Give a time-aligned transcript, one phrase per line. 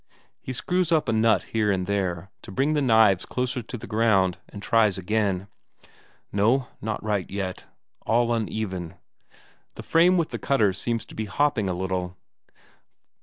[0.41, 3.85] He screws up a nut here and there to bring the knives closer to the
[3.85, 5.45] ground, and tries again.
[6.31, 7.65] No, not right yet,
[8.01, 8.95] all uneven;
[9.75, 12.17] the frame with the cutters seems to be hopping a little.